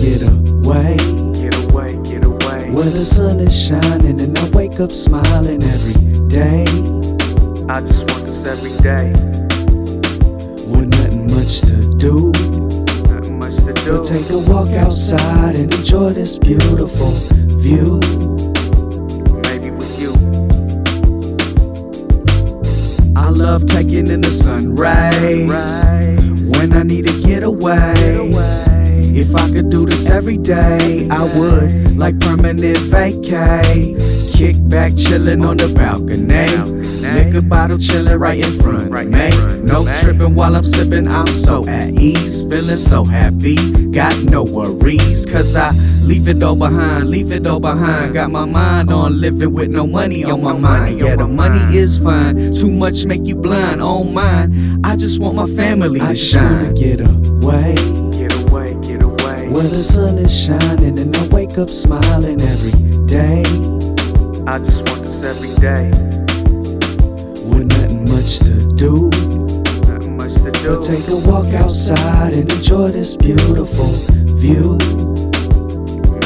get 0.00 0.22
away. 0.22 0.96
Get 1.36 1.54
away, 1.64 1.92
get 2.02 2.24
away. 2.24 2.70
Where 2.70 2.88
the 2.88 3.04
sun 3.04 3.38
is 3.40 3.54
shining 3.54 4.18
and 4.20 4.36
I 4.38 4.48
wake 4.50 4.80
up 4.80 4.90
smiling 4.90 5.62
every 5.62 5.94
day. 6.28 6.64
I 7.68 7.80
just 7.82 8.08
want 8.08 8.24
this 8.26 8.40
every 8.48 8.74
day. 8.80 9.12
With 10.72 10.88
nothing 10.96 11.26
much 11.30 11.60
to 11.68 11.76
do. 11.98 12.32
Nothing 13.12 13.38
much 13.38 13.56
to 13.56 13.72
do. 13.74 13.98
But 13.98 14.04
take 14.04 14.30
a 14.30 14.38
walk 14.50 14.70
outside 14.70 15.56
and 15.56 15.72
enjoy 15.72 16.14
this 16.14 16.38
beautiful 16.38 17.12
view. 17.60 18.00
Maybe 19.48 19.70
with 19.70 20.00
you. 20.00 20.12
I 23.16 23.28
love 23.28 23.66
taking 23.66 24.08
in 24.08 24.22
the 24.22 24.30
sun 24.30 24.74
rays. 24.74 25.50
When 26.56 26.72
I 26.72 26.84
need 26.84 27.06
to 27.06 27.22
get 27.22 27.42
away. 27.42 27.92
Get 27.96 28.16
away. 28.16 28.69
If 29.12 29.34
I 29.34 29.50
could 29.50 29.70
do 29.70 29.86
this 29.86 30.08
every 30.08 30.36
day, 30.36 31.08
I 31.10 31.22
would, 31.36 31.96
like 31.96 32.18
permanent 32.20 32.78
vacay. 32.78 33.98
Kick 34.32 34.56
back, 34.68 34.92
chillin' 34.92 35.44
on 35.44 35.56
the 35.56 35.72
balcony. 35.74 36.46
Liquor 37.14 37.42
bottle 37.42 37.76
chillin' 37.76 38.20
right 38.20 38.38
in 38.44 38.62
front 38.62 38.90
Right 38.90 39.08
me. 39.08 39.30
No 39.62 39.84
trippin' 40.00 40.34
while 40.34 40.56
I'm 40.56 40.62
sippin', 40.62 41.10
I'm 41.10 41.26
so 41.26 41.66
at 41.68 41.90
ease. 41.90 42.44
Feelin' 42.44 42.76
so 42.76 43.04
happy, 43.04 43.56
got 43.90 44.16
no 44.24 44.44
worries. 44.44 45.26
Cause 45.26 45.56
I 45.56 45.72
leave 46.02 46.28
it 46.28 46.42
all 46.42 46.56
behind, 46.56 47.10
leave 47.10 47.32
it 47.32 47.46
all 47.46 47.60
behind. 47.60 48.14
Got 48.14 48.30
my 48.30 48.44
mind 48.44 48.92
on 48.92 49.20
living 49.20 49.52
with 49.52 49.70
no 49.70 49.86
money 49.86 50.24
on 50.24 50.42
my 50.42 50.52
mind. 50.52 51.00
Yeah, 51.00 51.16
the 51.16 51.26
money 51.26 51.76
is 51.76 51.98
fine, 51.98 52.52
too 52.52 52.70
much 52.70 53.04
make 53.04 53.26
you 53.26 53.36
blind. 53.36 53.82
On 53.82 54.14
mine, 54.14 54.80
I 54.84 54.96
just 54.96 55.20
want 55.20 55.34
my 55.34 55.46
family 55.46 56.00
to 56.00 56.14
shine. 56.14 56.74
Get 56.74 57.00
away, 57.00 57.74
get 59.50 59.56
away. 59.56 59.62
Where 59.62 59.68
the 59.68 59.80
sun 59.80 60.18
is 60.18 60.32
shining 60.32 60.98
and 60.98 61.16
I 61.16 61.26
wake 61.28 61.58
up 61.58 61.70
smiling 61.70 62.40
every 62.40 62.72
day. 63.06 63.42
I 64.46 64.58
just 64.58 64.82
want 64.88 65.04
this 65.04 65.24
every 65.24 65.54
day. 65.60 65.90
With 67.48 67.68
nothing 67.68 68.08
much 68.08 68.38
to 68.40 68.54
do. 68.76 69.10
Nothing 69.88 70.16
much 70.16 70.34
to 70.34 70.50
do. 70.50 70.76
But 70.76 70.82
take 70.82 71.08
a 71.08 71.16
walk 71.28 71.52
outside 71.54 72.32
and 72.32 72.50
enjoy 72.50 72.90
this 72.92 73.16
beautiful 73.16 73.92
view. 74.38 74.78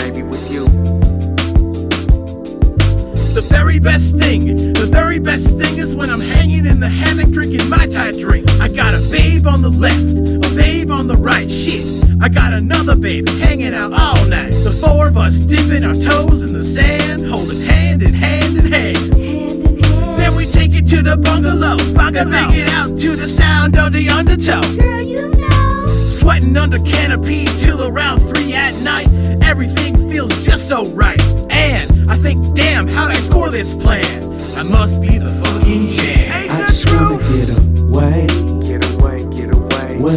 Maybe 0.00 0.22
with 0.22 0.50
you. 0.50 0.64
The 3.34 3.44
very 3.48 3.80
best 3.80 4.16
thing, 4.16 4.56
the 4.74 4.88
very 4.90 5.18
best 5.18 5.58
thing 5.58 5.78
is 5.78 5.94
when 5.94 6.08
I'm 6.08 6.20
hanging 6.20 6.66
in 6.66 6.78
the 6.78 6.88
hammock 6.88 7.30
drinking 7.30 7.68
my 7.68 7.86
Thai 7.86 8.12
drinks. 8.12 8.60
I 8.60 8.68
got 8.74 8.94
a 8.94 9.00
babe 9.10 9.46
on 9.46 9.60
the 9.60 9.70
left, 9.70 9.98
a 9.98 10.54
babe 10.54 10.90
on 10.90 11.08
the 11.08 11.16
right. 11.16 11.50
Shit, 11.50 11.93
I 12.20 12.28
got 12.28 12.52
another 12.52 12.96
babe 12.96 13.28
hanging 13.28 13.74
out 13.74 13.92
all 13.92 14.26
night. 14.26 14.50
The 14.50 14.70
four 14.70 15.08
of 15.08 15.16
us 15.16 15.38
dipping 15.38 15.84
our 15.84 15.94
toes 15.94 16.42
in 16.42 16.52
the 16.52 16.62
sand, 16.62 17.26
holding 17.26 17.60
hand 17.60 18.02
in 18.02 18.14
hand 18.14 18.58
in 18.58 18.72
hand. 18.72 18.96
Then 20.18 20.34
we 20.34 20.46
take 20.46 20.74
it 20.74 20.86
to 20.88 21.02
the 21.02 21.16
bungalow, 21.16 21.76
and 22.16 22.30
make 22.30 22.56
it 22.56 22.70
out 22.70 22.96
to 22.98 23.16
the 23.16 23.28
sound 23.28 23.76
of 23.76 23.92
the 23.92 24.08
undertow. 24.08 24.60
Girl, 24.76 25.00
you 25.00 25.28
know. 25.28 25.86
Sweating 26.08 26.56
under 26.56 26.78
canopy 26.78 27.44
till 27.44 27.82
around 27.86 28.20
three 28.20 28.54
at 28.54 28.74
night. 28.82 29.08
Everything 29.42 30.08
feels 30.10 30.44
just 30.44 30.68
so 30.68 30.86
right. 30.90 31.20
And 31.50 32.10
I 32.10 32.16
think, 32.16 32.54
damn, 32.54 32.86
how'd 32.86 33.10
I 33.10 33.14
score 33.14 33.50
this 33.50 33.74
plan? 33.74 34.04
I 34.56 34.62
must 34.62 35.02
be 35.02 35.18
the 35.18 35.30
fucking 35.30 35.88
jam. 35.88 36.50
I 36.50 36.66
just 36.66 36.88
wanna 36.90 37.18
get 37.18 37.50
away. 37.50 37.74
Get 37.84 37.90
away, 38.00 38.26
get 38.26 38.40
away. 38.40 38.53
Where 38.53 38.53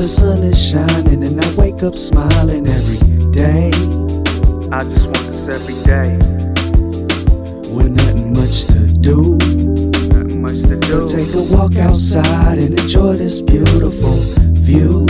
the 0.00 0.08
sun 0.08 0.42
is 0.42 0.58
shining 0.58 1.22
and 1.22 1.44
I 1.44 1.54
wake 1.56 1.82
up 1.82 1.94
smiling 1.94 2.66
every 2.66 2.96
day. 3.32 3.68
I 4.72 4.82
just 4.82 5.04
want 5.04 5.20
this 5.28 5.46
every 5.46 5.76
day. 5.84 6.16
With 7.68 7.90
nothing 7.90 8.32
much 8.32 8.64
to 8.72 8.86
do. 8.88 9.36
Nothing 10.08 10.40
much 10.40 10.62
to 10.62 10.80
do. 10.80 11.00
But 11.00 11.08
take 11.10 11.34
a 11.34 11.54
walk 11.54 11.76
outside 11.76 12.60
and 12.60 12.80
enjoy 12.80 13.16
this 13.16 13.42
beautiful 13.42 14.16
view. 14.64 15.09